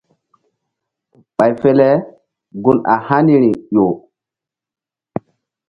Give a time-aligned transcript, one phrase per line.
[1.35, 1.87] Ɓay fe le
[2.63, 3.85] gun a haniri ƴo.